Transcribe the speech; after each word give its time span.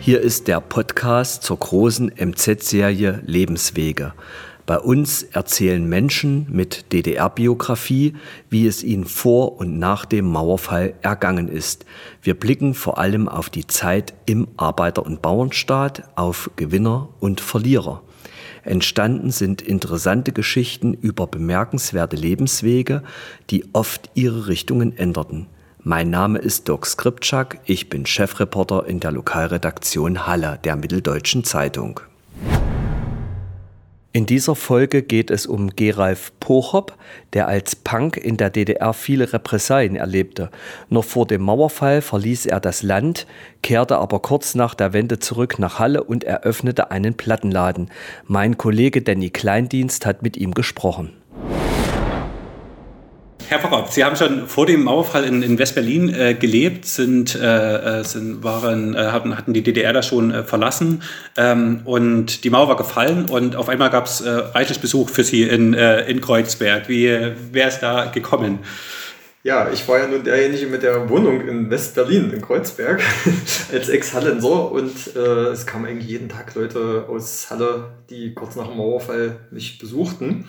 Hier 0.00 0.20
ist 0.20 0.48
der 0.48 0.60
Podcast 0.60 1.42
zur 1.42 1.58
großen 1.58 2.12
MZ-Serie 2.18 3.22
Lebenswege. 3.26 4.14
Bei 4.64 4.78
uns 4.78 5.22
erzählen 5.22 5.86
Menschen 5.86 6.46
mit 6.50 6.92
DDR-Biografie, 6.92 8.14
wie 8.48 8.66
es 8.66 8.82
ihnen 8.82 9.04
vor 9.04 9.58
und 9.58 9.78
nach 9.78 10.04
dem 10.04 10.26
Mauerfall 10.26 10.94
ergangen 11.02 11.48
ist. 11.48 11.84
Wir 12.22 12.38
blicken 12.38 12.74
vor 12.74 12.98
allem 12.98 13.28
auf 13.28 13.50
die 13.50 13.66
Zeit 13.66 14.14
im 14.24 14.48
Arbeiter- 14.56 15.04
und 15.04 15.20
Bauernstaat, 15.20 16.04
auf 16.16 16.50
Gewinner 16.56 17.08
und 17.20 17.40
Verlierer. 17.40 18.02
Entstanden 18.62 19.30
sind 19.30 19.62
interessante 19.62 20.32
Geschichten 20.32 20.94
über 20.94 21.26
bemerkenswerte 21.26 22.16
Lebenswege, 22.16 23.02
die 23.50 23.64
oft 23.74 24.10
ihre 24.14 24.48
Richtungen 24.48 24.96
änderten. 24.96 25.48
Mein 25.88 26.10
Name 26.10 26.38
ist 26.38 26.68
Dirk 26.68 26.84
Skripczak, 26.84 27.60
ich 27.64 27.88
bin 27.88 28.04
Chefreporter 28.04 28.84
in 28.86 29.00
der 29.00 29.10
Lokalredaktion 29.10 30.26
Halle 30.26 30.58
der 30.62 30.76
Mitteldeutschen 30.76 31.44
Zeitung. 31.44 32.00
In 34.12 34.26
dieser 34.26 34.54
Folge 34.54 35.02
geht 35.02 35.30
es 35.30 35.46
um 35.46 35.70
Geralf 35.70 36.32
Pochop, 36.40 36.94
der 37.32 37.48
als 37.48 37.74
Punk 37.74 38.18
in 38.18 38.36
der 38.36 38.50
DDR 38.50 38.92
viele 38.92 39.32
Repressalien 39.32 39.96
erlebte. 39.96 40.50
Noch 40.90 41.04
vor 41.04 41.26
dem 41.26 41.40
Mauerfall 41.40 42.02
verließ 42.02 42.44
er 42.44 42.60
das 42.60 42.82
Land, 42.82 43.26
kehrte 43.62 43.96
aber 43.96 44.20
kurz 44.20 44.54
nach 44.54 44.74
der 44.74 44.92
Wende 44.92 45.20
zurück 45.20 45.58
nach 45.58 45.78
Halle 45.78 46.04
und 46.04 46.22
eröffnete 46.22 46.90
einen 46.90 47.14
Plattenladen. 47.14 47.90
Mein 48.26 48.58
Kollege 48.58 49.00
Danny 49.00 49.30
Kleindienst 49.30 50.04
hat 50.04 50.22
mit 50.22 50.36
ihm 50.36 50.52
gesprochen. 50.52 51.17
Herr 53.50 53.60
Prokop, 53.60 53.88
Sie 53.90 54.04
haben 54.04 54.14
schon 54.14 54.46
vor 54.46 54.66
dem 54.66 54.82
Mauerfall 54.82 55.24
in, 55.24 55.42
in 55.42 55.58
West-Berlin 55.58 56.12
äh, 56.12 56.34
gelebt, 56.34 56.84
sind, 56.84 57.34
äh, 57.34 58.00
äh 58.00 58.04
sind, 58.04 58.44
waren, 58.44 58.94
äh, 58.94 58.98
hatten, 58.98 59.38
hatten 59.38 59.54
die 59.54 59.62
DDR 59.62 59.94
da 59.94 60.02
schon 60.02 60.30
äh, 60.30 60.44
verlassen 60.44 61.02
ähm, 61.38 61.80
und 61.86 62.44
die 62.44 62.50
Mauer 62.50 62.68
war 62.68 62.76
gefallen 62.76 63.24
und 63.30 63.56
auf 63.56 63.70
einmal 63.70 63.88
gab 63.88 64.04
es 64.04 64.20
äh, 64.20 64.28
reichlich 64.28 64.80
Besuch 64.80 65.08
für 65.08 65.24
Sie 65.24 65.44
in, 65.44 65.72
in 65.72 66.20
Kreuzberg. 66.20 66.90
Wie 66.90 67.06
wäre 67.06 67.68
es 67.68 67.80
da 67.80 68.04
gekommen? 68.06 68.58
Ja, 69.44 69.70
ich 69.72 69.88
war 69.88 69.98
ja 69.98 70.08
nun 70.08 70.24
derjenige 70.24 70.66
mit 70.66 70.82
der 70.82 71.08
Wohnung 71.08 71.48
in 71.48 71.70
West-Berlin, 71.70 72.30
in 72.30 72.42
Kreuzberg, 72.42 73.00
als 73.72 73.88
Ex-Hallenser 73.88 74.70
und 74.70 75.16
es 75.16 75.64
kamen 75.64 75.86
eigentlich 75.86 76.10
jeden 76.10 76.28
Tag 76.28 76.54
Leute 76.54 77.06
aus 77.08 77.46
Halle, 77.48 77.92
die 78.10 78.34
kurz 78.34 78.56
nach 78.56 78.66
dem 78.68 78.76
Mauerfall 78.76 79.36
mich 79.50 79.78
besuchten 79.78 80.44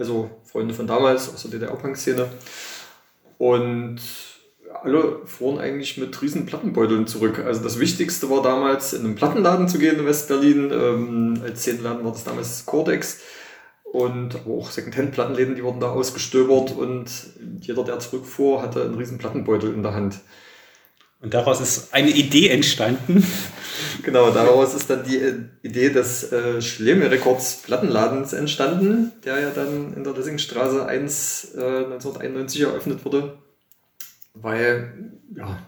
also 0.00 0.30
Freunde 0.44 0.74
von 0.74 0.86
damals 0.86 1.32
aus 1.32 1.42
der 1.42 1.52
DDR-Punk-Szene. 1.52 2.26
Und 3.38 4.00
alle 4.82 5.20
fuhren 5.26 5.58
eigentlich 5.58 5.98
mit 5.98 6.20
riesen 6.22 6.46
Plattenbeuteln 6.46 7.06
zurück. 7.06 7.38
Also 7.44 7.62
das 7.62 7.78
Wichtigste 7.78 8.30
war 8.30 8.42
damals, 8.42 8.92
in 8.92 9.04
einen 9.04 9.14
Plattenladen 9.14 9.68
zu 9.68 9.78
gehen 9.78 9.98
in 9.98 10.06
West-Berlin. 10.06 10.70
Ähm, 10.72 11.40
als 11.44 11.62
Zehnladen 11.62 12.04
war 12.04 12.12
das 12.12 12.24
damals 12.24 12.66
Cortex. 12.66 13.20
Und 13.84 14.46
auch 14.46 14.70
Secondhand-Plattenläden, 14.70 15.56
die 15.56 15.64
wurden 15.64 15.80
da 15.80 15.90
ausgestöbert 15.90 16.70
und 16.70 17.10
jeder, 17.60 17.82
der 17.82 17.98
zurückfuhr, 17.98 18.62
hatte 18.62 18.82
einen 18.82 18.94
riesen 18.94 19.18
Plattenbeutel 19.18 19.74
in 19.74 19.82
der 19.82 19.94
Hand. 19.94 20.20
Und 21.20 21.34
daraus 21.34 21.60
ist 21.60 21.92
eine 21.92 22.10
Idee 22.10 22.48
entstanden. 22.48 23.26
Genau, 24.02 24.30
daraus 24.30 24.74
ist 24.74 24.88
dann 24.90 25.04
die 25.04 25.16
äh, 25.16 25.34
Idee 25.62 25.90
des 25.90 26.32
äh, 26.32 26.60
Schlemme 26.60 27.10
Records 27.10 27.62
Plattenladens 27.62 28.32
entstanden, 28.32 29.12
der 29.24 29.40
ja 29.40 29.50
dann 29.50 29.94
in 29.94 30.04
der 30.04 30.12
Lessingstraße 30.12 30.86
1 30.86 31.54
äh, 31.54 31.58
1991 31.58 32.62
eröffnet 32.62 33.04
wurde. 33.04 33.38
Weil, 34.34 35.12
ja, 35.34 35.58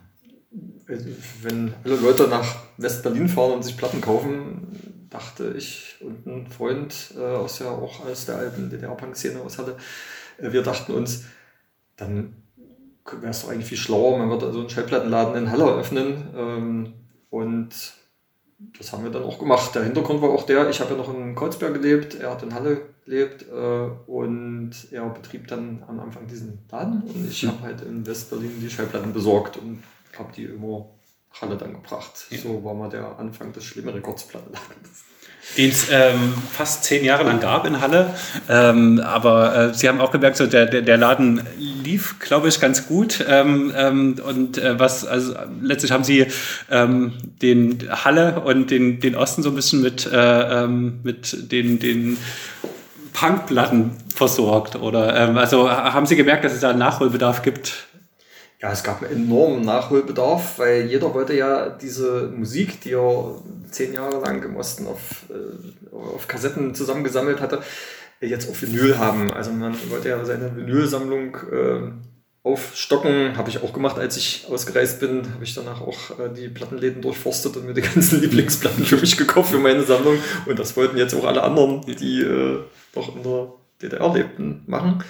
also, 0.89 1.08
wenn 1.42 1.74
alle 1.84 1.97
Leute 1.97 2.28
nach 2.28 2.56
West-Berlin 2.77 3.28
fahren 3.28 3.52
und 3.52 3.64
sich 3.64 3.77
Platten 3.77 4.00
kaufen, 4.00 5.06
dachte 5.11 5.55
ich 5.56 5.96
und 6.00 6.27
ein 6.27 6.46
Freund 6.46 7.14
äh, 7.17 7.20
aus 7.20 7.58
ja 7.58 7.70
auch 7.70 8.05
aus 8.07 8.27
der 8.27 8.36
alten 8.36 8.70
DDR-Punk-Szene 8.70 9.40
aus 9.40 9.58
hatte, 9.58 9.77
äh, 10.39 10.52
wir 10.52 10.62
dachten 10.62 10.92
uns, 10.92 11.24
dann 11.96 12.34
wäre 13.05 13.30
es 13.30 13.42
doch 13.42 13.51
eigentlich 13.51 13.67
viel 13.67 13.78
schlauer, 13.78 14.18
man 14.18 14.30
würde 14.30 14.46
also 14.46 14.61
einen 14.61 14.70
Schallplattenladen 14.70 15.36
in 15.36 15.51
Halle 15.51 15.64
öffnen. 15.64 16.24
Ähm, 16.36 16.92
und 17.30 17.70
das 18.78 18.92
haben 18.92 19.05
wir 19.05 19.11
dann 19.11 19.23
auch 19.23 19.39
gemacht. 19.39 19.74
Der 19.74 19.84
Hintergrund 19.84 20.23
war 20.23 20.30
auch 20.30 20.45
der, 20.45 20.68
ich 20.70 20.80
habe 20.80 20.92
ja 20.92 20.96
noch 20.96 21.12
in 21.12 21.34
Kreuzberg 21.34 21.74
gelebt, 21.74 22.14
er 22.14 22.30
hat 22.30 22.42
in 22.42 22.55
Halle 22.55 22.83
gelebt 23.05 23.46
äh, 23.50 24.11
und 24.11 24.73
er 24.90 25.08
betrieb 25.11 25.48
dann 25.48 25.83
am 25.86 26.00
Anfang 26.00 26.27
diesen 26.27 26.58
Laden 26.70 27.02
und 27.02 27.28
ich 27.28 27.46
habe 27.46 27.61
halt 27.62 27.83
in 27.83 28.06
Westberlin 28.06 28.61
die 28.61 28.70
Schallplatten 28.70 29.12
besorgt 29.12 29.56
und 29.56 29.83
habe 30.17 30.33
die 30.34 30.45
immer 30.45 30.86
Halle 31.41 31.57
dann 31.57 31.73
gebracht. 31.73 32.27
Ja. 32.31 32.39
So 32.39 32.63
war 32.65 32.75
mal 32.75 32.89
der 32.89 33.19
Anfang 33.19 33.53
des 33.53 33.65
schlimmen 33.65 33.95
Rekordsplattenladens 33.95 35.05
den 35.57 35.70
es 35.70 35.89
ähm, 35.91 36.35
fast 36.51 36.85
zehn 36.85 37.05
Jahre 37.05 37.25
lang 37.25 37.41
gab 37.41 37.67
in 37.67 37.81
Halle. 37.81 38.15
Ähm, 38.48 39.01
aber 39.05 39.55
äh, 39.55 39.75
Sie 39.75 39.89
haben 39.89 40.01
auch 40.01 40.11
gemerkt, 40.11 40.37
so 40.37 40.47
der, 40.47 40.67
der, 40.67 40.83
der 40.83 40.97
Laden 40.97 41.43
lief, 41.59 42.19
glaube 42.20 42.48
ich, 42.48 42.59
ganz 42.61 42.87
gut. 42.87 43.25
Ähm, 43.29 43.73
ähm 43.77 44.17
und 44.27 44.59
äh, 44.59 44.79
was, 44.79 45.05
also 45.05 45.35
letztlich 45.61 45.93
haben 45.93 46.05
Sie 46.05 46.27
ähm, 46.70 47.13
den 47.43 47.87
Halle 47.91 48.41
und 48.41 48.70
den, 48.70 49.01
den 49.01 49.14
Osten 49.14 49.43
so 49.43 49.51
ein 49.51 49.55
bisschen 49.55 49.83
mit, 49.83 50.11
äh, 50.11 50.64
ähm, 50.64 51.01
mit 51.03 51.53
den, 51.53 51.79
den 51.79 52.17
Punkplatten 53.13 53.97
versorgt. 54.14 54.77
Oder 54.77 55.37
also 55.37 55.70
haben 55.70 56.07
Sie 56.07 56.17
gemerkt, 56.17 56.45
dass 56.45 56.55
es 56.55 56.61
da 56.61 56.70
einen 56.70 56.79
Nachholbedarf 56.79 57.43
gibt? 57.43 57.89
Ja, 58.62 58.70
es 58.70 58.84
gab 58.84 59.02
einen 59.02 59.24
enormen 59.24 59.62
Nachholbedarf, 59.62 60.61
weil 60.61 60.86
jeder 60.86 61.12
wollte 61.12 61.34
ja 61.34 61.68
diese 61.68 62.33
Musik, 62.34 62.80
die 62.80 62.92
er 62.92 63.34
zehn 63.73 63.92
Jahre 63.92 64.20
lang 64.20 64.40
im 64.45 64.55
Osten 64.55 64.86
auf, 64.86 65.24
äh, 65.30 65.92
auf 65.92 66.28
Kassetten 66.28 66.72
zusammengesammelt 66.72 67.40
hatte, 67.40 67.61
jetzt 68.20 68.48
auf 68.48 68.62
Vinyl 68.62 68.98
haben. 68.98 69.33
Also 69.33 69.51
man 69.51 69.74
wollte 69.90 70.11
ja 70.11 70.24
seine 70.24 70.55
Vinylsammlung 70.55 71.36
äh, 71.51 71.90
aufstocken. 72.45 73.36
Habe 73.36 73.51
ich 73.51 73.64
auch 73.64 73.72
gemacht, 73.72 73.98
als 73.98 74.17
ich 74.17 74.46
ausgereist 74.48 75.01
bin. 75.01 75.33
Habe 75.34 75.42
ich 75.42 75.55
danach 75.55 75.80
auch 75.80 76.20
äh, 76.20 76.33
die 76.33 76.46
Plattenläden 76.48 77.02
durchforstet 77.02 77.56
und 77.56 77.67
mir 77.67 77.74
die 77.74 77.80
ganzen 77.95 78.20
Lieblingsplatten 78.20 78.84
für 78.84 78.96
mich 78.96 79.17
gekauft, 79.17 79.51
für 79.51 79.58
meine 79.58 79.83
Sammlung. 79.83 80.18
Und 80.46 80.61
das 80.61 80.77
wollten 80.77 80.96
jetzt 80.96 81.14
auch 81.14 81.24
alle 81.24 81.42
anderen, 81.42 81.80
die 81.80 82.20
äh, 82.20 82.61
noch 82.95 83.17
in 83.17 83.24
der 83.24 83.52
DDR 83.83 84.14
lebten, 84.14 84.62
machen. 84.68 85.02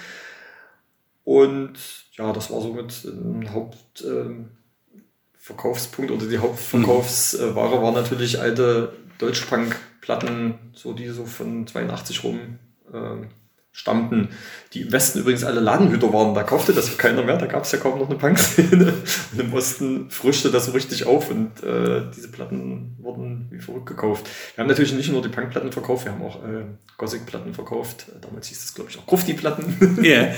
Und 1.23 1.73
ja, 2.13 2.33
das 2.33 2.51
war 2.51 2.61
somit 2.61 3.05
ein 3.05 3.53
Hauptverkaufspunkt 3.53 6.11
ähm, 6.11 6.17
oder 6.17 6.27
die 6.27 6.39
Hauptverkaufsware 6.39 7.81
war 7.81 7.91
natürlich 7.91 8.39
alte 8.39 8.93
Deutschpunk-Platten, 9.19 10.59
so 10.73 10.93
die 10.93 11.09
so 11.09 11.25
von 11.25 11.65
82 11.65 12.23
rum 12.23 12.59
ähm, 12.93 13.29
stammten, 13.73 14.29
die 14.73 14.81
im 14.81 14.91
Westen 14.91 15.19
übrigens 15.19 15.43
alle 15.43 15.59
Ladenhüter 15.59 16.13
waren. 16.13 16.35
Da 16.35 16.43
kaufte 16.43 16.73
das 16.73 16.95
keiner 16.97 17.23
mehr, 17.23 17.37
da 17.37 17.47
gab 17.47 17.63
es 17.63 17.71
ja 17.71 17.79
kaum 17.79 17.97
noch 17.99 18.07
eine 18.07 18.19
Punkszene. 18.19 18.93
Und 19.33 19.39
im 19.39 19.53
Osten 19.53 20.09
frischte 20.11 20.51
das 20.51 20.67
so 20.67 20.71
richtig 20.71 21.05
auf 21.05 21.31
und 21.31 21.63
äh, 21.63 22.03
diese 22.15 22.29
Platten 22.31 22.95
wurden 22.99 23.47
wie 23.49 23.59
verrückt 23.59 23.87
gekauft. 23.87 24.29
Wir 24.55 24.61
haben 24.61 24.69
natürlich 24.69 24.93
nicht 24.93 25.11
nur 25.11 25.23
die 25.23 25.29
Punkplatten 25.29 25.71
verkauft, 25.71 26.05
wir 26.05 26.11
haben 26.11 26.21
auch 26.21 26.43
äh, 26.43 26.65
Gothic-Platten 26.97 27.55
verkauft. 27.55 28.05
Damals 28.21 28.47
hieß 28.47 28.61
das, 28.61 28.75
glaube 28.75 28.91
ich, 28.91 28.99
auch 28.99 29.05
Grufti-Platten. 29.05 29.97
Yeah. 30.03 30.33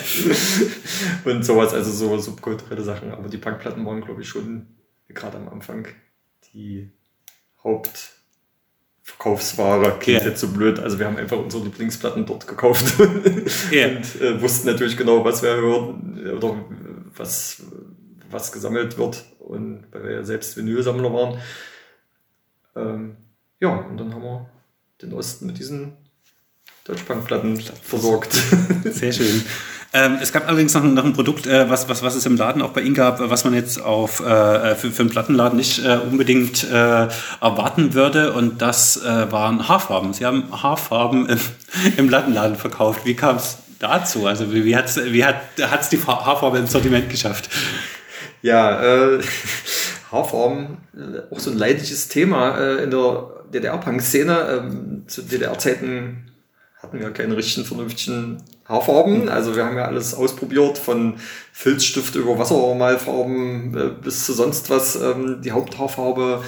und 1.25 1.43
sowas, 1.43 1.73
also 1.73 1.91
so 1.91 2.17
subkulturelle 2.17 2.83
Sachen. 2.83 3.11
Aber 3.11 3.29
die 3.29 3.37
Punkplatten 3.37 3.85
waren, 3.85 4.01
glaube 4.01 4.21
ich, 4.21 4.29
schon 4.29 4.67
gerade 5.07 5.37
am 5.37 5.49
Anfang 5.49 5.87
die 6.53 6.91
Haupt- 7.63 8.15
Verkaufsware 9.07 9.99
klingt 9.99 10.21
yeah. 10.21 10.29
jetzt 10.29 10.41
so 10.41 10.47
blöd. 10.47 10.79
Also 10.79 10.97
wir 10.97 11.05
haben 11.05 11.17
einfach 11.17 11.37
unsere 11.37 11.63
Lieblingsplatten 11.63 12.25
dort 12.25 12.47
gekauft 12.47 12.99
yeah. 13.71 13.97
und 13.97 14.19
äh, 14.19 14.41
wussten 14.41 14.65
natürlich 14.67 14.97
genau, 14.97 15.23
was 15.23 15.43
wir 15.43 15.55
hören 15.55 16.27
oder 16.35 16.55
was, 17.15 17.61
was 18.31 18.51
gesammelt 18.51 18.97
wird. 18.97 19.23
Und 19.37 19.85
weil 19.91 20.03
wir 20.05 20.11
ja 20.11 20.23
selbst 20.23 20.57
Vinylsammler 20.57 21.13
waren. 21.13 21.39
Ähm, 22.75 23.17
ja, 23.59 23.75
und 23.75 23.97
dann 23.97 24.11
haben 24.11 24.23
wir 24.23 24.49
den 25.03 25.13
Osten 25.13 25.45
mit 25.45 25.59
diesen 25.59 25.93
Deutschbankplatten 26.85 27.57
versorgt. 27.57 28.33
Sehr 28.85 29.11
schön. 29.11 29.43
Ähm, 29.95 30.17
es 30.21 30.33
gab 30.33 30.45
allerdings 30.49 30.73
noch, 30.73 30.83
noch 30.83 31.05
ein 31.05 31.13
Produkt, 31.13 31.47
äh, 31.47 31.69
was, 31.69 31.87
was, 31.87 32.03
was 32.03 32.15
es 32.15 32.25
im 32.25 32.35
Laden 32.35 32.61
auch 32.61 32.71
bei 32.71 32.81
Ihnen 32.81 32.95
gab, 32.95 33.21
was 33.29 33.45
man 33.45 33.53
jetzt 33.53 33.81
auf, 33.81 34.19
äh, 34.19 34.75
für, 34.75 34.91
für 34.91 35.03
einen 35.03 35.09
Plattenladen 35.09 35.57
nicht 35.57 35.85
äh, 35.85 35.99
unbedingt 36.11 36.65
äh, 36.65 37.07
erwarten 37.39 37.93
würde. 37.93 38.33
Und 38.33 38.61
das 38.61 38.97
äh, 38.97 39.31
waren 39.31 39.69
Haarfarben. 39.69 40.11
Sie 40.11 40.25
haben 40.25 40.51
Haarfarben 40.51 41.29
im, 41.29 41.39
im 41.97 42.07
Plattenladen 42.07 42.57
verkauft. 42.57 43.05
Wie 43.05 43.15
kam 43.15 43.37
es 43.37 43.59
dazu? 43.79 44.27
Also 44.27 44.53
wie, 44.53 44.65
wie 44.65 44.75
hat 44.75 44.87
es 44.87 44.97
wie 45.13 45.23
hat, 45.23 45.37
hat's 45.61 45.87
die 45.87 46.05
Haarfarbe 46.05 46.57
ins 46.57 46.73
Sortiment 46.73 47.09
geschafft? 47.09 47.49
Ja, 48.41 48.83
äh, 48.83 49.21
Haarfarben, 50.11 50.77
äh, 50.93 51.33
auch 51.33 51.39
so 51.39 51.51
ein 51.51 51.57
leidliches 51.57 52.09
Thema 52.09 52.57
äh, 52.57 52.83
in 52.83 52.91
der 52.91 53.27
DDR-Punk-Szene. 53.53 54.59
Ähm, 54.59 55.03
zu 55.07 55.21
DDR-Zeiten 55.21 56.34
hatten 56.85 56.99
wir 56.99 57.09
keine 57.11 57.35
richtigen 57.35 57.65
vernünftigen 57.65 58.43
Haarfarben. 58.65 59.27
Also 59.27 59.55
wir 59.55 59.65
haben 59.65 59.77
ja 59.77 59.85
alles 59.85 60.13
ausprobiert, 60.13 60.77
von 60.77 61.15
Filzstift 61.51 62.15
über 62.15 62.37
Wassermalfarben 62.37 63.77
äh, 63.77 63.89
bis 64.03 64.25
zu 64.25 64.33
sonst 64.33 64.69
was. 64.69 64.95
Ähm, 64.95 65.41
die 65.43 65.51
Haupthaarfarbe 65.51 66.43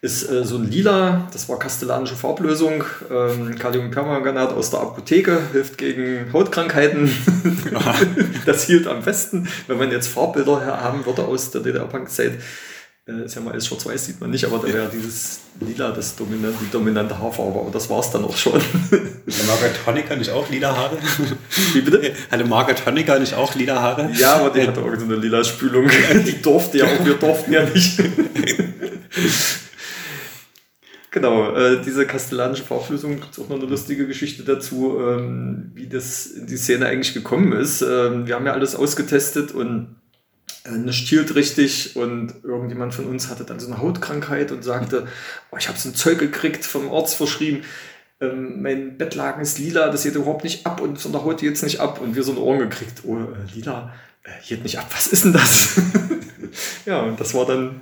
ist 0.00 0.30
äh, 0.30 0.44
so 0.44 0.56
ein 0.56 0.70
lila, 0.70 1.28
das 1.32 1.48
war 1.48 1.58
kastellanische 1.58 2.16
Farblösung, 2.16 2.84
ähm, 3.10 3.58
Kaliumpermanganat 3.58 4.52
aus 4.52 4.70
der 4.70 4.80
Apotheke, 4.80 5.38
hilft 5.52 5.76
gegen 5.76 6.32
Hautkrankheiten. 6.32 7.10
das 8.46 8.64
hielt 8.64 8.86
am 8.86 9.02
besten. 9.02 9.48
Wenn 9.66 9.78
man 9.78 9.90
jetzt 9.90 10.08
Farbbilder 10.08 10.64
haben 10.64 11.04
würde 11.04 11.22
aus 11.22 11.50
der 11.50 11.60
DDR-Punk-Zeit, 11.60 12.32
äh, 13.08 13.24
ist 13.24 13.36
ja 13.36 13.40
mal 13.40 13.52
alles 13.52 13.66
schwarz-weiß, 13.66 14.06
sieht 14.06 14.20
man 14.20 14.30
nicht, 14.30 14.44
aber 14.44 14.58
da 14.58 14.72
wäre 14.72 14.90
dieses 14.92 15.40
lila 15.60 15.92
das 15.92 16.16
dominante, 16.16 16.58
die 16.60 16.70
dominante 16.70 17.18
Haarfarbe, 17.18 17.60
aber 17.60 17.70
das 17.70 17.88
war 17.88 18.00
es 18.00 18.10
dann 18.10 18.24
auch 18.24 18.36
schon. 18.36 18.54
Hatte 18.54 19.46
Margaret 19.46 19.86
Honecker 19.86 20.16
nicht 20.16 20.30
auch 20.30 20.48
lila 20.50 20.76
Haare? 20.76 20.98
Wie 21.72 21.80
bitte? 21.80 22.12
Hatte 22.30 22.44
Margaret 22.44 22.84
Honecker 22.84 23.18
nicht 23.18 23.34
auch 23.34 23.54
lila 23.54 23.80
Haare? 23.80 24.10
Ja, 24.14 24.36
aber 24.36 24.50
die 24.50 24.66
hatte 24.66 24.80
auch 24.80 24.94
so 24.98 25.04
eine 25.04 25.16
lila 25.16 25.44
Spülung. 25.44 25.88
Die 26.26 26.42
durfte 26.42 26.78
ja 26.78 26.84
auch, 26.86 27.04
wir 27.04 27.14
durften 27.14 27.52
ja 27.52 27.64
nicht. 27.64 28.00
Genau, 31.16 31.56
äh, 31.56 31.80
diese 31.82 32.06
kastellanische 32.06 32.64
Farbflüssung 32.64 33.12
gibt 33.20 33.32
es 33.32 33.38
auch 33.38 33.48
noch 33.48 33.56
eine 33.56 33.64
lustige 33.64 34.06
Geschichte 34.06 34.42
dazu, 34.42 34.98
ähm, 35.00 35.70
wie 35.74 35.86
das 35.86 36.26
in 36.26 36.46
die 36.46 36.58
Szene 36.58 36.84
eigentlich 36.84 37.14
gekommen 37.14 37.52
ist. 37.52 37.80
Ähm, 37.80 38.26
wir 38.26 38.34
haben 38.34 38.44
ja 38.44 38.52
alles 38.52 38.76
ausgetestet 38.76 39.52
und 39.52 39.96
nicht 40.72 41.08
hielt 41.08 41.34
richtig 41.34 41.96
und 41.96 42.34
irgendjemand 42.42 42.94
von 42.94 43.06
uns 43.06 43.28
hatte 43.28 43.44
dann 43.44 43.60
so 43.60 43.66
eine 43.66 43.78
Hautkrankheit 43.78 44.52
und 44.52 44.64
sagte, 44.64 45.06
oh, 45.50 45.56
ich 45.58 45.68
habe 45.68 45.78
so 45.78 45.88
ein 45.88 45.94
Zeug 45.94 46.18
gekriegt 46.18 46.64
vom 46.64 46.92
Arzt 46.92 47.14
verschrieben, 47.16 47.62
ähm, 48.20 48.62
mein 48.62 48.96
Bettlaken 48.96 49.42
ist 49.42 49.58
lila, 49.58 49.90
das 49.90 50.04
geht 50.04 50.14
überhaupt 50.14 50.44
nicht 50.44 50.66
ab 50.66 50.80
und 50.80 50.98
von 50.98 51.12
der 51.12 51.24
Haut 51.24 51.42
jetzt 51.42 51.62
nicht 51.62 51.80
ab 51.80 52.00
und 52.00 52.16
wir 52.16 52.22
so 52.22 52.32
ein 52.32 52.38
Ohren 52.38 52.58
gekriegt, 52.58 53.02
oh, 53.04 53.16
äh, 53.16 53.54
lila, 53.54 53.92
äh, 54.24 54.30
geht 54.46 54.62
nicht 54.62 54.78
ab, 54.78 54.86
was 54.90 55.06
ist 55.08 55.24
denn 55.24 55.32
das? 55.32 55.80
ja, 56.86 57.00
und 57.00 57.20
das 57.20 57.34
war 57.34 57.46
dann 57.46 57.80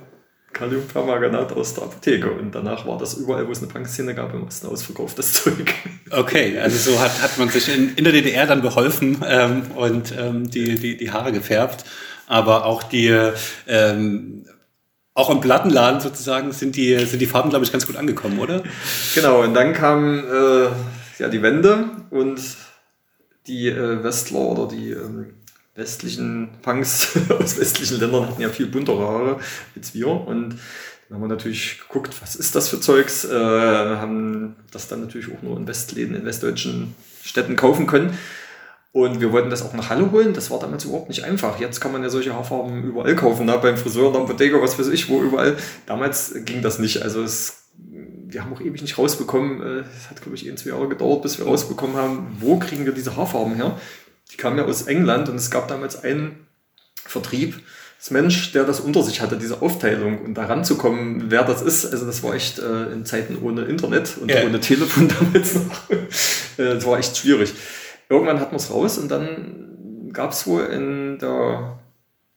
Kaliumpermanganat 0.55 1.51
aus 1.51 1.75
der 1.75 1.83
Apotheke. 1.83 2.31
Und 2.31 2.55
danach 2.55 2.87
war 2.87 2.97
das 2.97 3.15
überall, 3.15 3.47
wo 3.47 3.51
es 3.51 3.59
eine 3.59 3.67
Punkszene 3.67 4.15
gab, 4.15 4.33
im 4.33 4.43
Osten 4.47 4.67
ausverkauft, 4.67 5.19
das 5.19 5.33
Zeug. 5.43 5.73
Okay, 6.09 6.57
also 6.57 6.91
so 6.91 6.99
hat, 6.99 7.21
hat 7.21 7.37
man 7.37 7.49
sich 7.49 7.73
in, 7.73 7.93
in 7.95 8.03
der 8.03 8.13
DDR 8.13 8.47
dann 8.47 8.61
beholfen 8.61 9.17
ähm, 9.27 9.63
und 9.75 10.13
ähm, 10.17 10.49
die, 10.49 10.75
die, 10.75 10.97
die 10.97 11.11
Haare 11.11 11.31
gefärbt. 11.31 11.85
Aber 12.27 12.65
auch 12.65 12.83
die, 12.83 13.15
ähm, 13.67 14.45
auch 15.13 15.29
im 15.29 15.41
Plattenladen 15.41 16.01
sozusagen 16.01 16.51
sind 16.51 16.75
die, 16.75 16.97
sind 17.05 17.19
die 17.19 17.27
Farben, 17.27 17.49
glaube 17.49 17.65
ich, 17.65 17.71
ganz 17.71 17.85
gut 17.87 17.95
angekommen, 17.95 18.39
oder? 18.39 18.63
Genau, 19.13 19.43
und 19.43 19.53
dann 19.53 19.73
kam 19.73 20.19
äh, 20.19 20.67
ja 21.19 21.29
die 21.29 21.41
Wende 21.41 21.89
und 22.09 22.39
die 23.47 23.69
äh, 23.69 24.03
Westler 24.03 24.39
oder 24.39 24.67
die 24.67 24.91
ähm, 24.91 25.33
westlichen 25.75 26.49
Punks 26.61 27.17
aus 27.39 27.59
westlichen 27.59 27.99
Ländern 27.99 28.27
hatten 28.27 28.41
ja 28.41 28.49
viel 28.49 28.67
buntere 28.67 29.07
Haare 29.07 29.39
als 29.75 29.93
wir 29.93 30.07
und 30.07 30.57
dann 31.07 31.17
haben 31.17 31.23
wir 31.23 31.27
natürlich 31.27 31.81
geguckt, 31.81 32.19
was 32.21 32.35
ist 32.35 32.55
das 32.55 32.69
für 32.69 32.79
Zeugs, 32.79 33.25
äh, 33.25 33.29
haben 33.31 34.55
das 34.71 34.87
dann 34.87 35.01
natürlich 35.01 35.27
auch 35.31 35.43
nur 35.43 35.55
in 35.55 35.67
Westläden, 35.67 36.15
in 36.15 36.25
westdeutschen 36.25 36.95
Städten 37.23 37.55
kaufen 37.55 37.85
können. 37.85 38.17
Und 38.95 39.19
wir 39.19 39.33
wollten 39.33 39.49
das 39.49 39.61
auch 39.61 39.73
nach 39.73 39.89
Halle 39.89 40.09
holen. 40.09 40.33
Das 40.33 40.49
war 40.51 40.57
damals 40.57 40.85
überhaupt 40.85 41.09
nicht 41.09 41.25
einfach. 41.25 41.59
Jetzt 41.59 41.81
kann 41.81 41.91
man 41.91 42.01
ja 42.01 42.07
solche 42.07 42.33
Haarfarben 42.33 42.81
überall 42.81 43.13
kaufen, 43.17 43.45
ne? 43.45 43.59
beim 43.61 43.75
Friseur, 43.75 44.07
in 44.07 44.13
der 44.13 44.21
Apotheke, 44.21 44.61
was 44.61 44.79
weiß 44.79 44.87
ich, 44.87 45.09
wo 45.09 45.21
überall. 45.21 45.57
Damals 45.85 46.33
ging 46.45 46.61
das 46.61 46.79
nicht. 46.79 47.01
Also 47.01 47.21
es, 47.21 47.65
wir 47.77 48.41
haben 48.41 48.53
auch 48.53 48.61
ewig 48.61 48.81
nicht 48.81 48.97
rausbekommen. 48.97 49.61
Äh, 49.61 49.83
es 49.97 50.09
hat, 50.09 50.21
glaube 50.21 50.37
ich, 50.37 50.49
ein, 50.49 50.55
zwei 50.55 50.69
Jahre 50.69 50.87
gedauert, 50.87 51.23
bis 51.23 51.37
wir 51.37 51.45
rausbekommen 51.45 51.97
haben, 51.97 52.37
wo 52.39 52.57
kriegen 52.57 52.85
wir 52.85 52.93
diese 52.93 53.17
Haarfarben 53.17 53.55
her. 53.55 53.77
Die 54.31 54.37
kamen 54.37 54.57
ja 54.57 54.63
aus 54.63 54.83
England 54.83 55.27
und 55.27 55.35
es 55.35 55.51
gab 55.51 55.67
damals 55.67 56.01
einen 56.01 56.47
Vertrieb, 57.05 57.59
das 57.99 58.11
Mensch, 58.11 58.53
der 58.53 58.63
das 58.63 58.79
unter 58.79 59.03
sich 59.03 59.19
hatte, 59.19 59.35
diese 59.35 59.61
Aufteilung 59.61 60.21
und 60.21 60.35
da 60.35 60.45
ranzukommen, 60.45 61.25
wer 61.27 61.43
das 61.43 61.61
ist. 61.61 61.85
Also 61.85 62.05
das 62.05 62.23
war 62.23 62.33
echt 62.33 62.59
äh, 62.59 62.93
in 62.93 63.05
Zeiten 63.05 63.39
ohne 63.41 63.65
Internet 63.65 64.17
und 64.21 64.31
yeah. 64.31 64.45
ohne 64.45 64.61
Telefon 64.61 65.09
damals 65.19 65.55
noch. 65.55 65.89
äh, 65.89 66.75
das 66.75 66.85
war 66.85 66.97
echt 66.97 67.17
schwierig. 67.17 67.53
Irgendwann 68.09 68.39
hatten 68.39 68.51
wir 68.51 68.57
es 68.57 68.71
raus 68.71 68.97
und 68.97 69.09
dann 69.09 70.11
gab 70.13 70.31
es 70.31 70.47
wohl 70.47 70.63
in 70.65 71.17
der 71.19 71.79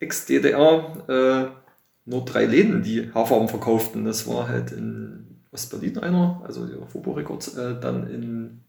Ex-DDR 0.01 0.97
äh, 1.09 2.09
nur 2.09 2.25
drei 2.25 2.45
Läden, 2.45 2.83
die 2.83 3.11
Haarfarben 3.13 3.49
verkauften. 3.49 4.05
Das 4.05 4.27
war 4.27 4.49
halt 4.49 4.73
in 4.73 5.43
Ostberlin 5.53 5.99
einer, 5.99 6.43
also 6.47 6.67
die 6.67 6.75
Fobo 6.91 7.13
Records, 7.13 7.57
äh, 7.57 7.75
dann 7.81 8.07
in 8.09 8.61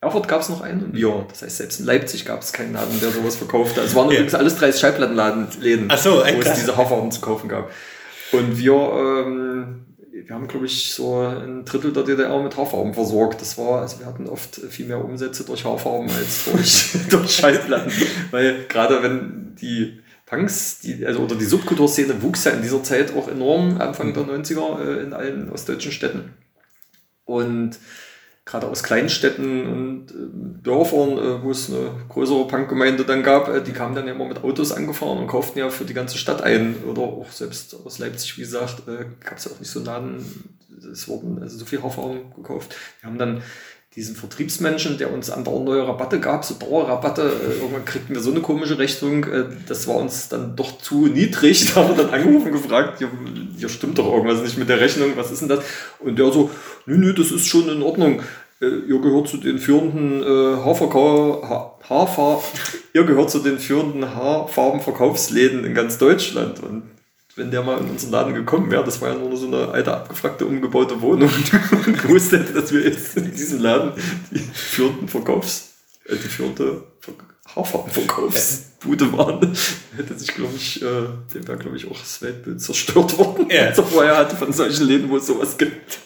Erfurt 0.00 0.28
gab 0.28 0.42
es 0.42 0.48
noch 0.50 0.60
einen 0.60 0.84
und 0.84 0.96
ja, 0.96 1.24
das 1.28 1.42
heißt, 1.42 1.56
selbst 1.56 1.80
in 1.80 1.86
Leipzig 1.86 2.26
gab 2.26 2.42
es 2.42 2.52
keinen 2.52 2.74
Laden, 2.74 3.00
der 3.00 3.10
sowas 3.10 3.36
verkaufte. 3.36 3.80
Also 3.80 3.90
es 3.90 3.96
waren 3.96 4.08
ja. 4.08 4.14
übrigens 4.14 4.34
alles 4.34 4.56
30 4.56 4.80
Schallplattenläden, 4.80 5.90
so, 5.96 6.18
wo 6.18 6.40
es 6.40 6.54
diese 6.54 6.76
Haarfarben 6.76 7.10
zu 7.10 7.20
kaufen 7.22 7.48
gab. 7.48 7.70
Und 8.32 8.58
wir, 8.58 8.72
ähm, 8.72 9.85
wir 10.24 10.34
haben, 10.34 10.48
glaube 10.48 10.66
ich, 10.66 10.92
so 10.92 11.20
ein 11.20 11.64
Drittel 11.64 11.92
der 11.92 12.04
DDR 12.04 12.42
mit 12.42 12.56
Haarfarben 12.56 12.94
versorgt. 12.94 13.40
Das 13.40 13.58
war, 13.58 13.82
also 13.82 13.98
wir 13.98 14.06
hatten 14.06 14.28
oft 14.28 14.56
viel 14.56 14.86
mehr 14.86 15.04
Umsätze 15.04 15.44
durch 15.44 15.64
Haarfarben 15.64 16.10
als 16.10 16.44
durch, 16.44 16.92
durch 17.10 17.30
Schallplatten. 17.30 17.92
Weil 18.30 18.64
gerade 18.68 19.02
wenn 19.02 19.54
die 19.60 20.00
Punks, 20.24 20.80
die, 20.80 21.04
also 21.06 21.20
oder 21.20 21.36
die 21.36 21.44
Subkulturszene 21.44 22.22
wuchs 22.22 22.44
ja 22.44 22.52
in 22.52 22.62
dieser 22.62 22.82
Zeit 22.82 23.14
auch 23.14 23.28
enorm, 23.28 23.80
Anfang 23.80 24.14
der 24.14 24.24
90er 24.24 24.80
äh, 24.80 25.02
in 25.02 25.12
allen 25.12 25.50
ostdeutschen 25.50 25.92
Städten. 25.92 26.34
Und 27.24 27.78
gerade 28.46 28.68
aus 28.68 28.84
Kleinstädten 28.84 29.66
und 29.66 30.10
äh, 30.12 30.62
Dörfern, 30.62 31.18
äh, 31.18 31.42
wo 31.42 31.50
es 31.50 31.68
eine 31.68 31.90
größere 32.08 32.46
Punkgemeinde 32.46 33.04
dann 33.04 33.24
gab, 33.24 33.48
äh, 33.48 33.60
die 33.60 33.72
kamen 33.72 33.94
dann 33.94 34.06
ja 34.06 34.14
immer 34.14 34.24
mit 34.24 34.42
Autos 34.42 34.72
angefahren 34.72 35.18
und 35.18 35.26
kauften 35.26 35.58
ja 35.58 35.68
für 35.68 35.84
die 35.84 35.94
ganze 35.94 36.16
Stadt 36.16 36.42
ein. 36.42 36.76
Oder 36.88 37.02
auch 37.02 37.30
selbst 37.30 37.76
aus 37.84 37.98
Leipzig, 37.98 38.38
wie 38.38 38.42
gesagt, 38.42 38.84
gab 39.20 39.38
es 39.38 39.44
ja 39.44 39.50
auch 39.50 39.58
nicht 39.58 39.70
so 39.70 39.80
Laden, 39.80 40.24
es 40.92 41.08
wurden 41.08 41.42
also 41.42 41.58
so 41.58 41.64
viel 41.64 41.82
Haarfarben 41.82 42.34
gekauft. 42.36 42.76
Wir 43.00 43.10
haben 43.10 43.18
dann 43.18 43.42
diesen 43.96 44.14
Vertriebsmenschen, 44.14 44.98
der 44.98 45.10
uns 45.10 45.30
andauernd 45.30 45.64
neue 45.64 45.88
Rabatte 45.88 46.20
gab, 46.20 46.44
so 46.44 46.54
Dauerrabatte. 46.54 47.22
Äh, 47.22 47.60
irgendwann 47.62 47.86
kriegten 47.86 48.14
wir 48.14 48.20
so 48.20 48.30
eine 48.30 48.40
komische 48.40 48.78
Rechnung. 48.78 49.24
Äh, 49.24 49.44
das 49.66 49.88
war 49.88 49.96
uns 49.96 50.28
dann 50.28 50.54
doch 50.54 50.78
zu 50.78 51.06
niedrig. 51.06 51.66
Da 51.74 51.82
haben 51.82 51.96
wir 51.96 52.04
dann 52.04 52.12
angerufen 52.12 52.52
gefragt, 52.52 52.98
hier, 52.98 53.10
hier 53.56 53.68
stimmt 53.70 53.98
doch 53.98 54.12
irgendwas 54.12 54.42
nicht 54.42 54.58
mit 54.58 54.68
der 54.68 54.80
Rechnung, 54.80 55.12
was 55.16 55.30
ist 55.30 55.40
denn 55.40 55.48
das? 55.48 55.64
Und 55.98 56.18
der 56.18 56.30
so, 56.30 56.50
nö, 56.84 56.98
nö, 56.98 57.14
das 57.14 57.30
ist 57.30 57.46
schon 57.46 57.70
in 57.70 57.82
Ordnung. 57.82 58.20
Äh, 58.60 58.66
ihr 58.86 59.00
gehört 59.00 59.28
zu 59.28 59.38
den 59.38 59.58
führenden 59.58 60.22
äh, 60.22 60.56
Haarverkauf, 60.62 61.42
Haarfar 61.88 62.42
ihr 62.92 63.04
gehört 63.04 63.30
zu 63.30 63.38
den 63.38 63.58
führenden 63.58 64.14
Haarfarbenverkaufsläden 64.14 65.64
in 65.64 65.74
ganz 65.74 65.96
Deutschland. 65.96 66.62
Und 66.62 66.82
wenn 67.36 67.50
der 67.50 67.62
mal 67.62 67.78
in 67.78 67.90
unseren 67.90 68.10
Laden 68.10 68.34
gekommen 68.34 68.70
wäre, 68.70 68.82
das 68.82 69.00
war 69.00 69.10
ja 69.10 69.14
nur 69.14 69.36
so 69.36 69.46
eine 69.46 69.68
alte, 69.68 69.94
abgefragte, 69.94 70.46
umgebaute 70.46 71.00
Wohnung 71.00 71.30
und 71.86 72.02
gewusst 72.02 72.32
hätte, 72.32 72.54
dass 72.54 72.72
wir 72.72 72.80
jetzt 72.80 73.16
in 73.16 73.30
diesem 73.30 73.60
Laden 73.60 73.92
die 74.30 74.38
führenden 74.38 75.06
Verkaufs, 75.06 75.74
äh, 76.06 76.16
die 76.16 76.28
führende 76.28 76.82
Haarfarbenverkaufsbude 77.54 79.12
waren, 79.12 79.56
hätte 79.96 80.18
sich, 80.18 80.34
glaube 80.34 80.54
ich, 80.56 80.82
äh, 80.82 80.84
dem 81.34 81.46
wäre, 81.46 81.58
glaube 81.58 81.76
ich, 81.76 81.88
auch 81.90 81.98
das 81.98 82.22
Weltbild 82.22 82.60
zerstört 82.60 83.16
worden, 83.18 83.48
ja. 83.50 83.68
was 83.68 83.78
er 83.78 83.84
vorher 83.84 84.16
hatte 84.16 84.36
von 84.36 84.52
solchen 84.52 84.86
Läden, 84.86 85.10
wo 85.10 85.18
es 85.18 85.26
sowas 85.26 85.56
gibt. 85.58 86.00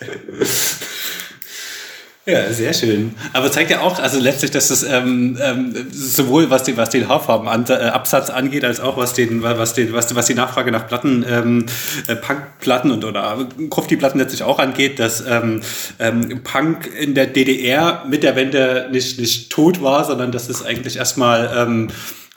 Ja, 2.26 2.52
sehr 2.52 2.74
schön. 2.74 3.14
Aber 3.32 3.50
zeigt 3.50 3.70
ja 3.70 3.80
auch, 3.80 3.98
also 3.98 4.20
letztlich, 4.20 4.50
dass 4.50 4.68
es 4.68 4.82
ähm, 4.82 5.38
ähm, 5.40 5.86
sowohl 5.90 6.50
was, 6.50 6.64
die, 6.64 6.76
was 6.76 6.90
den 6.90 7.08
Haarfarbenabsatz 7.08 8.28
äh, 8.28 8.32
angeht, 8.32 8.62
als 8.62 8.78
auch 8.78 8.98
was, 8.98 9.14
den, 9.14 9.42
was, 9.42 9.72
den, 9.72 9.94
was, 9.94 10.14
was 10.14 10.26
die 10.26 10.34
Nachfrage 10.34 10.70
nach 10.70 10.86
Platten, 10.86 11.24
ähm, 11.26 11.66
äh, 12.08 12.16
Punkplatten 12.16 12.90
und 12.90 13.06
oder 13.06 13.38
Grufti-Platten 13.70 14.18
letztlich 14.18 14.42
auch 14.42 14.58
angeht, 14.58 14.98
dass 14.98 15.24
ähm, 15.26 15.62
ähm, 15.98 16.42
Punk 16.44 16.90
in 16.94 17.14
der 17.14 17.26
DDR 17.26 18.04
mit 18.06 18.22
der 18.22 18.36
Wende 18.36 18.88
nicht, 18.92 19.18
nicht 19.18 19.50
tot 19.50 19.82
war, 19.82 20.04
sondern 20.04 20.30
dass 20.30 20.50
es 20.50 20.62
eigentlich 20.62 20.98
erstmal 20.98 21.50
ähm, 21.56 21.88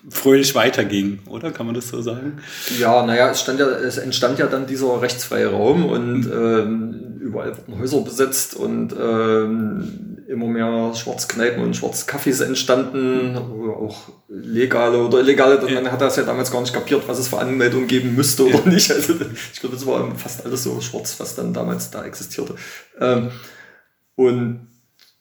fröhlich 0.10 0.54
weiterging, 0.56 1.20
oder? 1.28 1.52
Kann 1.52 1.66
man 1.66 1.76
das 1.76 1.90
so 1.90 2.02
sagen? 2.02 2.40
Ja, 2.80 3.06
naja, 3.06 3.30
es, 3.30 3.42
stand 3.42 3.60
ja, 3.60 3.68
es 3.68 3.98
entstand 3.98 4.40
ja 4.40 4.48
dann 4.48 4.66
dieser 4.66 5.02
rechtsfreie 5.02 5.48
Raum 5.48 5.86
und 5.86 6.22
mhm. 6.22 6.32
ähm, 6.32 7.03
überall 7.34 7.58
wurden 7.58 7.80
Häuser 7.80 8.02
besetzt 8.02 8.56
und 8.56 8.94
ähm, 8.94 10.24
immer 10.28 10.48
mehr 10.48 10.94
Schwarzkneipen 10.96 11.64
und 11.64 11.76
Schwarzcafés 11.76 12.44
entstanden, 12.44 13.36
auch 13.38 14.10
legale 14.30 15.04
oder 15.04 15.20
illegale. 15.20 15.60
Ja. 15.70 15.82
Man 15.82 15.92
hat 15.92 16.02
das 16.02 16.16
ja 16.16 16.24
damals 16.24 16.52
gar 16.52 16.62
nicht 16.62 16.74
kapiert, 16.74 17.08
was 17.08 17.20
es 17.20 17.28
für 17.28 17.40
Anmeldungen 17.40 17.88
geben 17.88 18.16
müsste 18.16 18.46
oder 18.46 18.60
ja. 18.66 18.70
nicht. 18.70 18.92
Also 18.92 19.14
ich 19.54 19.60
glaube, 19.60 19.76
das 19.76 19.86
war 19.86 20.16
fast 20.16 20.46
alles 20.46 20.64
so 20.64 20.80
schwarz, 20.80 21.20
was 21.20 21.36
dann 21.36 21.54
damals 21.54 21.92
da 21.92 22.06
existierte. 22.06 22.56
Ähm, 23.00 23.32
und 24.16 24.68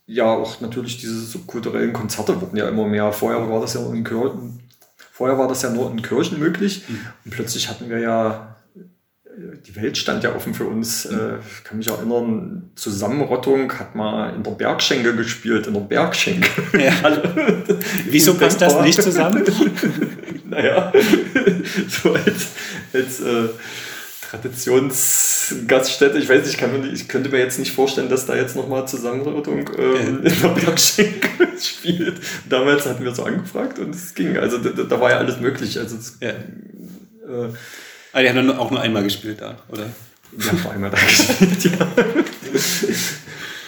ja, 0.07 0.26
auch 0.26 0.61
natürlich 0.61 0.99
diese 0.99 1.21
subkulturellen 1.21 1.92
Konzerte 1.92 2.40
wurden 2.40 2.57
ja 2.57 2.69
immer 2.69 2.87
mehr. 2.87 3.12
Vorher 3.12 3.49
war 3.49 3.61
das 3.61 3.75
ja 3.75 3.81
in 3.81 4.04
Kirchen, 4.04 4.61
vorher 5.11 5.38
war 5.38 5.49
das 5.49 5.62
ja 5.62 5.71
nur 5.71 5.90
in 5.90 6.02
Kirchen 6.02 6.38
möglich. 6.38 6.85
Mhm. 6.88 7.00
Und 7.25 7.31
plötzlich 7.31 7.69
hatten 7.69 7.88
wir 7.88 7.99
ja 7.99 8.57
die 9.66 9.76
Welt 9.76 9.96
stand 9.96 10.24
ja 10.24 10.34
offen 10.34 10.52
für 10.54 10.64
uns. 10.64 11.06
Äh, 11.06 11.38
ich 11.38 11.64
kann 11.64 11.78
mich 11.78 11.88
erinnern, 11.88 12.70
Zusammenrottung 12.74 13.72
hat 13.78 13.94
mal 13.94 14.34
in 14.34 14.42
der 14.42 14.50
Bergschenke 14.50 15.14
gespielt, 15.16 15.66
in 15.66 15.74
der 15.74 15.80
Bergschenke. 15.80 16.48
Ja. 16.78 16.92
Wieso 18.06 18.34
passt 18.34 18.60
das 18.60 18.80
nicht 18.82 19.02
zusammen? 19.02 19.44
naja, 20.50 20.92
so 21.88 22.12
als, 22.12 22.48
als 22.92 23.20
äh, 23.20 23.48
Traditionsgaststätte, 24.30 26.18
ich 26.18 26.28
weiß 26.28 26.42
nicht, 26.42 26.52
ich, 26.54 26.58
kann 26.58 26.78
mir, 26.78 26.86
ich 26.92 27.08
könnte 27.08 27.30
mir 27.30 27.38
jetzt 27.38 27.58
nicht 27.58 27.72
vorstellen, 27.72 28.10
dass 28.10 28.26
da 28.26 28.34
jetzt 28.34 28.54
nochmal 28.56 28.86
Zusammenrottung 28.86 29.70
ähm, 29.78 30.24
in 30.24 30.42
der 30.42 30.48
Bergschenke 30.48 31.48
spielt. 31.58 32.20
Damals 32.48 32.84
hatten 32.86 33.04
wir 33.04 33.14
so 33.14 33.24
angefragt 33.24 33.78
und 33.78 33.94
es 33.94 34.14
ging. 34.14 34.36
Also 34.36 34.58
da, 34.58 34.70
da 34.70 35.00
war 35.00 35.10
ja 35.10 35.18
alles 35.18 35.40
möglich. 35.40 35.78
Also 35.78 35.96
das, 35.96 36.18
ja. 36.20 36.30
Äh, 36.30 37.48
Ah, 38.12 38.23
die 38.23 38.28
haben 38.28 38.37
dann 38.37 38.59
auch 38.59 38.71
nur 38.71 38.81
einmal 38.81 39.02
gespielt 39.02 39.40
da, 39.40 39.57
oder? 39.69 39.87
Die 40.33 40.45
haben 40.45 40.62
nur 40.62 40.73
einmal 40.73 40.90
da 40.90 40.99
gespielt, 41.07 41.64
ja. 41.64 41.88